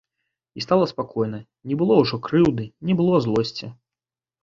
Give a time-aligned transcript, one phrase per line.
[0.59, 1.43] І стала спакойна,
[1.73, 3.75] не было ўжо крыўды, не было злосці.